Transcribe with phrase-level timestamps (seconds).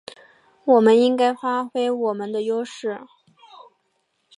[0.65, 3.05] 我们应该发挥我们的优势